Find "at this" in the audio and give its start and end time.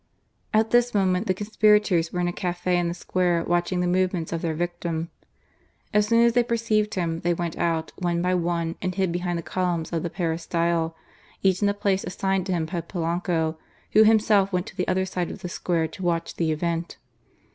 0.51-0.95